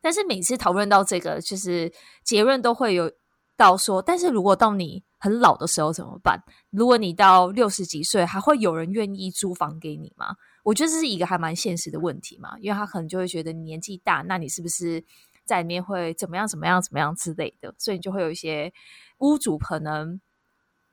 [0.00, 3.10] 但是每次讨论到这个，就是结论都会有
[3.56, 5.02] 到说，但是如果到你。
[5.20, 6.42] 很老的时候怎么办？
[6.70, 10.34] 如果你到六十几岁，还会有人愿意租房给你吗？
[10.64, 15.04] 我觉得这是一个还蛮现实的问题嘛，因为他可能就会觉得你年纪大，那你是不是
[15.44, 17.74] 在里面会怎么样、怎么样、怎么样之类的？
[17.78, 18.72] 所以你就会有一些
[19.18, 20.20] 屋主可能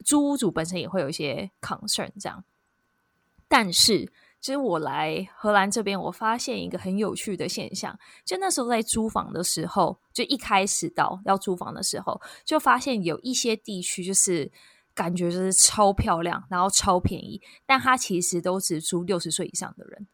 [0.06, 2.44] 租屋主本身也会有一些 concern 这样，
[3.48, 4.12] 但是。
[4.40, 7.98] 其实我来荷兰这边，我发现一个很有趣的现象。
[8.24, 14.50] 就那时候在租房的时候，就一开始到要租房的时候，就发现有一些地区就是
[14.94, 20.08] 感觉就是超漂亮，然后超便宜，但它其实都只租六十岁以上的人。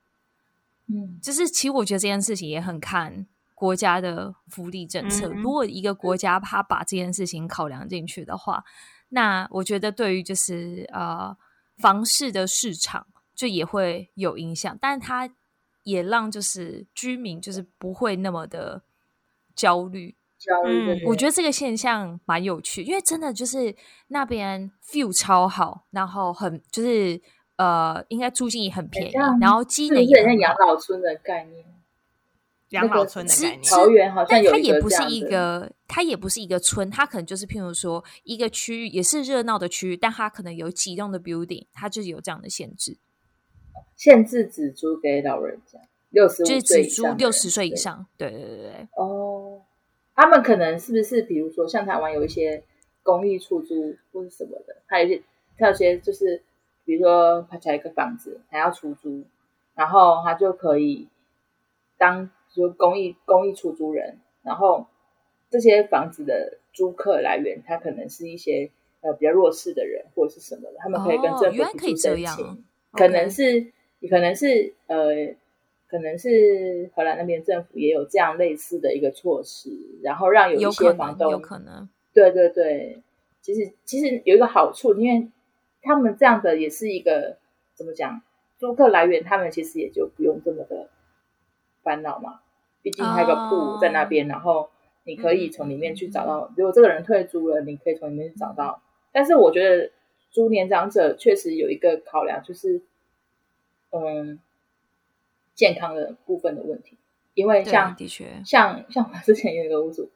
[0.88, 5.28] 嗯，就是其实我觉得这件事情也很看国家的福利政策。
[5.28, 8.64] 嗯嗯，如果一个国家他把这件事情考量进去的话，
[9.10, 11.38] 那我觉得对于就是呃
[11.78, 13.06] 房市的市场。
[13.44, 15.30] 就也会有影响，但是它
[15.84, 18.82] 也让就是居民就是不会那么的
[19.54, 20.16] 焦虑。
[20.38, 23.76] 焦虑，我觉得这个现象蛮有趣，因为真的就是
[24.08, 27.22] 那边 feel 超好，然后很就是
[27.58, 31.66] 呃，应该租金也很便宜，然后机能也很像养老村的概念。
[32.70, 42.98] 养老村的概念，桃园好像它也不是一个，它也不是一个村，它可能就是譬如说一个区域，也是热闹的区域，但它可能有几栋的 building，它就是有这样的限制。
[43.96, 48.06] 限制只租给老人家，六十五岁以上，就是只租六十岁以上。
[48.18, 48.88] 对对对对。
[48.96, 49.62] 哦，
[50.16, 52.64] 他们可能是不是，比如说像台湾有一些
[53.02, 55.22] 公益出租或者什么的，他有些
[55.58, 56.42] 他有些就是，
[56.86, 59.24] 比如说他来一个房子还要出租，
[59.76, 61.08] 然后他就可以
[61.98, 64.88] 当就公益公益出租人，然后
[65.50, 68.70] 这些房子的租客来源，他可能是一些
[69.02, 73.74] 呃比较弱势的人或者是什么的，他们可以跟政府提出申请，可能是。
[74.10, 75.34] 可能是呃，
[75.88, 79.70] 可能是荷兰那边政府也有这样类似的一个措施，
[80.02, 83.02] 然后让有一些房东，有可能，对对对，
[83.40, 85.30] 其实其实有一个好处，因为
[85.82, 87.38] 他们这样的也是一个
[87.76, 88.22] 怎么讲，
[88.58, 90.90] 租客来源，他们其实也就不用这么的
[91.82, 92.42] 烦恼嘛，
[92.82, 94.70] 毕竟他有个铺在那边，哦、然后
[95.06, 98.82] 你可以从里面去找到，嗯、如果这个人退租了，你可以从里面去找到。
[99.14, 99.92] 但是我觉得
[100.34, 102.82] 租年长者确实有一个考量，就是。
[103.96, 104.40] 嗯，
[105.54, 106.98] 健康的部分的问题，
[107.36, 110.10] 因为像的确像像我之前有一个屋主，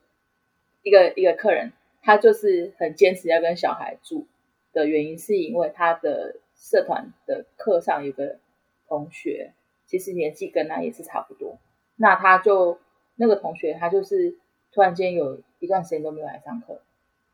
[0.81, 4.25] 一个一个客人，他就是很坚持要跟小孩住
[4.73, 8.39] 的原因，是因为他的社团的课上有个
[8.87, 9.53] 同学，
[9.85, 11.59] 其实年纪跟他也是差不多，
[11.97, 12.79] 那他就
[13.15, 14.39] 那个同学，他就是
[14.71, 16.81] 突然间有一段时间都没有来上课，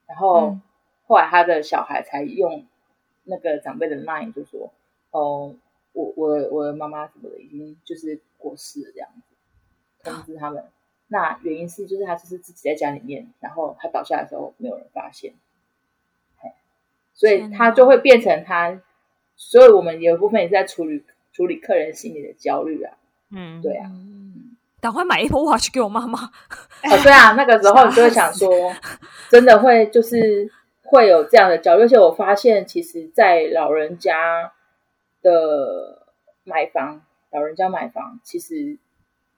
[0.07, 0.57] 然后
[1.07, 2.65] 后来他的小孩才用
[3.23, 4.71] 那个长辈的 line 就说，
[5.11, 5.55] 哦，
[5.93, 10.63] 我我我的妈妈什么的已经就是过世了这样子，通知他们。
[11.07, 15.33] 那原因是就是他就是自己在家里面，然后他倒下的时候没有人发现，
[17.13, 18.81] 所以他就会变成他，
[19.35, 22.97] 所以我们有一部分也是在处理处理客人心里的焦虑啊，
[23.31, 23.91] 嗯，对啊。
[24.81, 26.19] 赶快买 Apple Watch 给我妈妈。
[26.19, 28.49] 哦，对啊，那个时候你就会想说，
[29.31, 30.51] 真的会就是
[30.93, 31.83] 会有这样的焦虑。
[31.83, 34.53] 而且我发现，其实，在老人家
[35.21, 36.07] 的
[36.43, 38.77] 买房，老人家买房，其实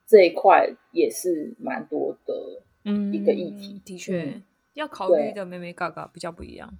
[0.06, 2.62] 这一块也是蛮多的，
[3.14, 3.74] 一个议题。
[3.74, 6.74] 嗯、的确，嗯、要考虑的妹妹嘎嘎比较不一样。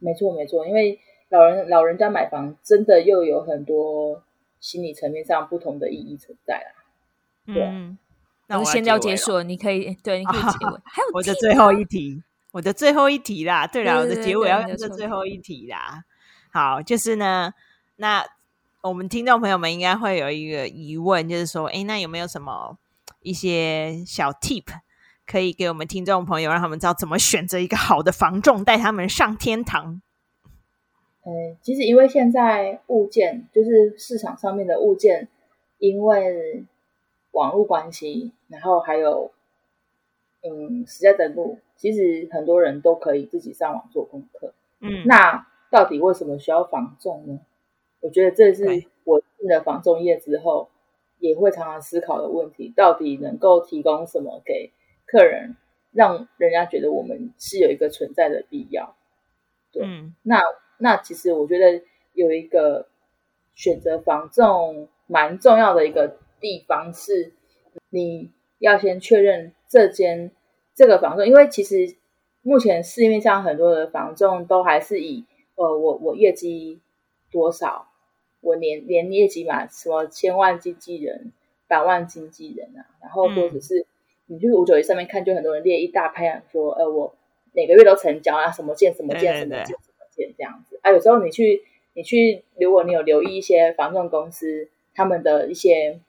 [0.00, 4.22] 没错，没错，因为老人老人家买房，真的又有很多
[4.58, 6.72] 心理层面上不同的意义存在啦。
[7.46, 7.98] 嗯，
[8.48, 10.74] 那我先要结束了，你可以对，你可以结尾。
[10.74, 13.66] 啊、 还有我的最后一题，我的最后一题啦。
[13.66, 16.04] 对了，我的结尾要用这最后一题啦。
[16.52, 17.52] 好，就是呢，
[17.96, 18.24] 那
[18.82, 22.76] 我们听众朋友们应该会有一个疑问，就是说，哎，那有没有什么
[23.22, 24.64] 一些小 tip
[25.26, 30.00] 可以给我们听众朋友，让他们知道怎么选择一个好的房仲，带他们上天堂？
[31.22, 35.28] 嗯，其实因为现在物件就是市场上面的物件，
[35.78, 36.64] 因为
[37.32, 39.30] 网络关系，然后还有，
[40.42, 44.54] 嗯，实在登录，其实很多人都可以自己上网做功课。
[44.80, 47.40] 嗯，那到底为什么需要防重呢？
[48.00, 48.64] 我觉得这是
[49.04, 50.70] 我进了防重业之后，
[51.18, 52.72] 也会常常思考的问题。
[52.74, 54.72] 到底能够提供什么给
[55.06, 55.56] 客人，
[55.92, 58.96] 让人家觉得我们是有一个存在的必要？
[59.72, 60.42] 对，嗯，那
[60.78, 61.82] 那其实我觉得
[62.14, 62.88] 有一个
[63.54, 66.18] 选择防重蛮重要的一个。
[66.42, 67.34] 地方是，
[67.90, 70.32] 你要先确认这间
[70.74, 71.96] 这个房仲，因为其实
[72.42, 76.80] 目前市面上很多的房仲都还是以呃我我业绩
[77.30, 77.86] 多少，
[78.40, 81.32] 我年年业绩嘛，什么千万经纪人、
[81.68, 83.86] 百万经纪人啊，然后或者是、嗯、
[84.26, 87.14] 你去五九一上面看，就很多人列一大排，说呃我
[87.52, 90.90] 每个月都成交啊，什么件什么件什么件什么件这样子啊。
[90.90, 91.62] 有时候你去
[91.94, 96.00] 你去，如果你有留意一些房仲公司他们的一些。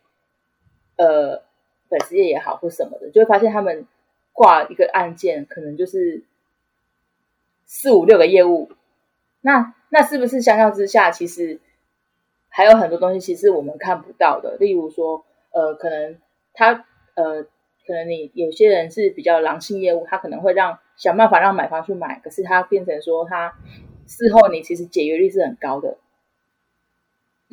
[0.98, 1.42] 呃，
[1.92, 3.86] 粉丝页也好或什么的，就会发现他们
[4.32, 6.24] 挂一个案件，可能就是
[7.66, 8.72] 四五六个业务。
[9.42, 11.60] 那那是不是相较之下，其实
[12.48, 14.56] 还有很多东西，其实我们看不到的。
[14.58, 16.18] 例如说，呃，可能
[16.54, 17.44] 他呃，
[17.86, 23.54] 可能你有些人是比较狼性业务，他可能会让想办法让买方去买，可是他变成说他
[24.08, 25.98] 事后你其实解约率是很高的。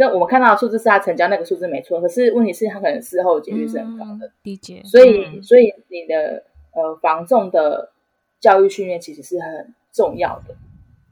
[0.01, 4.81] 那我们看到的数字是他成交那个数字没错，可是问题是他可能事后解约是很高的，理解。
[4.85, 7.91] 所以，嗯、所以你的呃防重的
[8.39, 10.55] 教育训练其实是很重要的。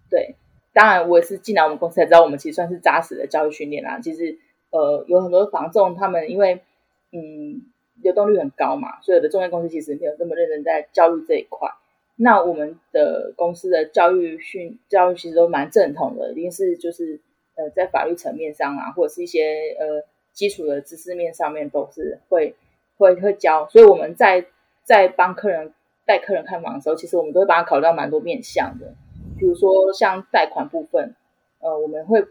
[0.09, 0.37] 对，
[0.73, 3.99] 当然我也是进来我们公司才知道，我们其实算是扎实的教育训练啦。
[3.99, 4.39] 其实
[4.71, 6.63] 呃有很多防重他们因为
[7.11, 7.63] 嗯
[8.01, 11.69] 流动率很高嘛，所有的中介公司其实没有这么认真在教育这一块。
[12.15, 17.19] 那我们的公司的教育训教育其实都蛮正统的，一定是就是。
[17.57, 22.55] 呃，在法律层面上啊，或者是一些呃基础的知识面上面，都是会
[22.99, 23.67] 会会教。
[23.71, 24.45] 所以我们在
[24.85, 25.73] 在帮客人
[26.05, 28.93] 带客人看房的时候，其实我们都会把它考虑到蛮多面向的。
[29.39, 31.15] 比如说像贷款部分，
[31.61, 32.23] 呃，我们会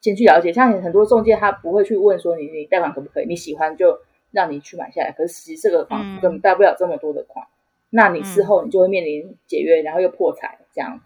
[0.00, 0.50] 先去了解。
[0.50, 5.12] 像很多中介，他不会去问说你你贷款可不可以，你喜欢就让你去买下来。
[5.12, 7.52] 可是其实这个房子根本贷不了这么多的款，嗯、
[7.90, 10.98] 那你事后你就会面临解约，然后又破财这样。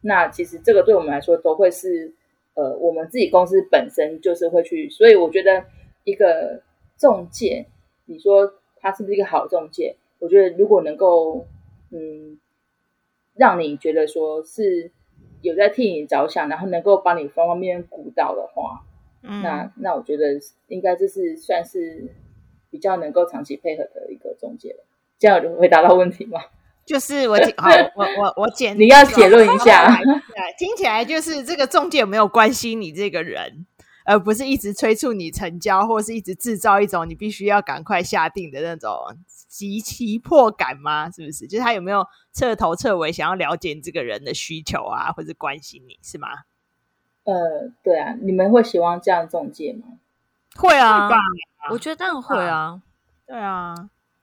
[0.00, 2.14] 那其实这个对我们来说都会是。
[2.54, 5.64] 呃，我们自己公司本身就是会去，所以我觉得
[6.04, 6.62] 一个
[6.98, 7.66] 中介，
[8.06, 9.96] 你说他是不是一个好中介？
[10.18, 11.46] 我觉得如果能够，
[11.90, 12.38] 嗯，
[13.34, 14.90] 让你觉得说是
[15.40, 18.84] 有在替你着想，然后能够帮你方方面面顾到的话，
[19.22, 20.38] 嗯，那那我觉得
[20.68, 22.08] 应该这是算是
[22.70, 24.84] 比较能够长期配合的一个中介了。
[25.18, 26.40] 这样有回答到问题吗？
[26.84, 29.96] 就是我好，我我我简 你要结论一下，
[30.58, 33.64] 听起来就是这个中介有没有关心你这个人，
[34.04, 38.90] 而不是一直催促你成交，或是一直制造一种你必须要赶快下定的那种
[39.48, 41.08] 急急迫感吗？
[41.10, 41.46] 是不是？
[41.46, 46.28] 就是他有没有彻头彻尾想要了解你这个人的需求啊，或者关心你是吗？
[47.24, 49.98] 呃，对啊，你们会希望这样中介吗？
[50.56, 51.08] 会啊，
[51.70, 52.82] 我觉得当然会啊，啊，
[53.26, 53.74] 对啊，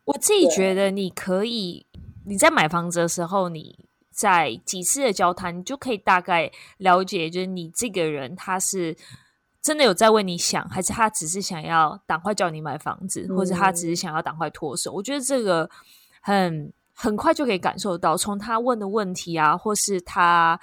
[0.04, 1.86] 我自己觉得你可以。
[2.30, 3.76] 你在买房子的时候，你
[4.12, 8.96] 在几次的交谈，你就可以大概了解，就是你这个人他是
[9.62, 14.92] 真的有在为你想，还是他只是想要赶快叫你买房子，或者他只是想要赶快脱手。
[14.92, 14.94] 嗯。
[14.94, 15.68] 我觉得这个
[16.22, 20.60] 很很快就可以感受到，从他问的问题啊，或是他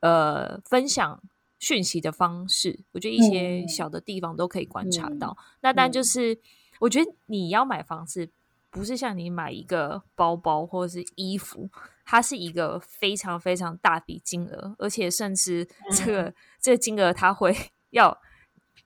[0.00, 1.20] 呃分享
[1.58, 5.36] 讯息的方式，我觉得一些小的地方都可以观察到。
[5.36, 6.38] 嗯、那但就是，嗯、
[6.78, 8.30] 我觉得你要买房子，
[8.70, 11.68] 不是像你买一个包包或者是衣服，
[12.04, 17.54] 它是一个非常非常大笔金额，而且甚至这个、嗯、这个金额它会
[17.90, 18.20] 要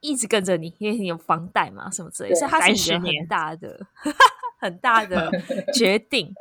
[0.01, 3.87] 一直跟着你，因为你有房贷嘛，什么之类的，所以它是一个很大的、
[4.59, 5.31] 很大的
[5.75, 6.35] 决定，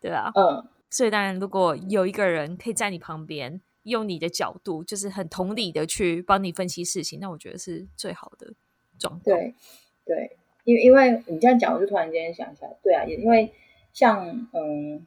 [0.00, 0.30] 对啊。
[0.34, 0.68] 嗯。
[0.92, 8.52] 所以当然，如果有一个人可以在你旁边，用你的角度，就是很同理的去帮你分析事情，那我觉得是最好的
[8.98, 9.22] 状态。
[9.24, 9.54] 对，
[10.04, 10.38] 对，
[10.70, 13.50] 因为因为你这样讲，我就突然间想起来，对啊，也因为
[13.92, 15.06] 像嗯，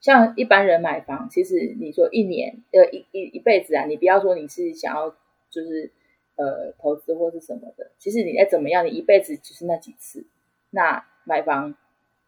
[0.00, 5.14] 像一般人买房，其实你说一年呃一一一辈子啊，你不要说你是想要
[5.50, 5.90] 就是
[6.36, 10.24] 呃投资或是什么的，其实你再怎么样，你一辈子就是那几次。
[10.70, 11.74] 那买房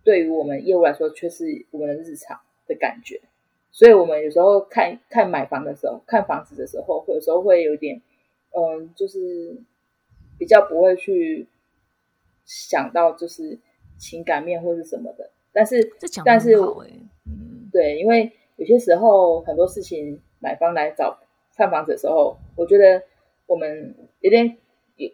[0.02, 2.40] 对于我们业务来说，却是我们的日常。
[2.68, 3.18] 的感觉，
[3.70, 8.02] 所以我们有时候看看买房的时候，看房子的时候，有时候会有点，
[8.50, 9.56] 嗯，就是
[10.38, 11.46] 比较不会去
[12.48, 13.58] 想到就是
[13.98, 15.30] 情感面或是什么的。
[15.52, 15.92] 但是，
[16.24, 16.54] 但是，
[17.26, 21.18] 嗯，对，因为有些时候很多事情，买方来找
[21.54, 23.02] 看房子的时候，我觉得
[23.46, 24.56] 我们有点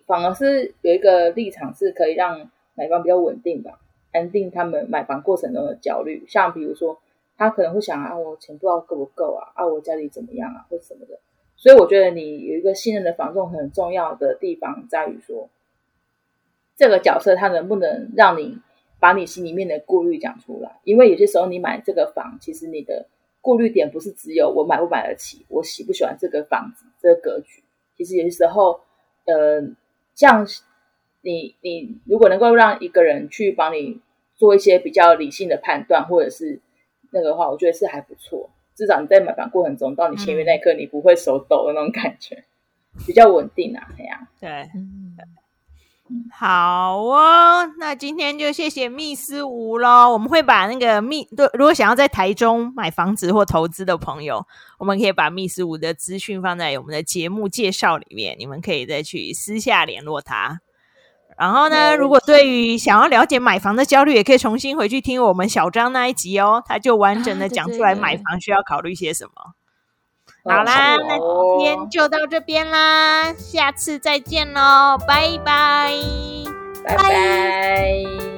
[0.07, 3.80] 反而是有一个立场是可以让买方比较稳定吧，
[4.12, 6.24] 安定他们买房过程中的焦虑。
[6.28, 6.99] 像比如说。
[7.37, 11.18] 他可能会想啊，我钱不知道够不够啊，啊，我家里怎么样啊，或什么的。
[11.57, 15.51] 所以我觉得你有一个信任的房仲很重要的地方在于说，
[16.76, 18.58] 这个角色他能不能让你
[19.00, 20.80] 把你心里面的顾虑讲出来？
[20.84, 23.06] 因为有些时候你买这个房，其实你的
[23.40, 27.62] 顾虑点不是只有我买不买得起，我喜不喜欢这个房子，这个格局。
[27.96, 28.80] 其实有些时候，
[29.26, 29.62] 呃，
[30.14, 30.46] 像
[31.22, 34.00] 你你如果能够让一个人去帮你
[34.34, 36.60] 做一些比较理性的判断，或者是。
[37.16, 42.42] 那个话，我觉得是还不错，至少你在买房过程中，到你签约那一刻，你不会手抖的那种感觉，
[43.06, 44.26] 比较稳定啊，这样。
[44.40, 44.50] 对，
[46.30, 50.12] 好哦，那今天就谢谢密斯吴喽。
[50.12, 54.46] 我们会把那个密，如果想要在台中买房子或投资的朋友，
[54.78, 60.61] 我们可以把密斯吴的资讯放在我们的节目介绍里面，你们可以再去私下联络他。
[61.38, 69.55] 然后呢，如果对于想要了解买房的焦虑，也可以重新回去听我们小张那一集哦，他就完整的讲出来买房需要考虑些什么。
[70.45, 75.92] 好啦那今天就到这边啦下次再见喽拜拜。
[76.84, 78.34] 拜拜。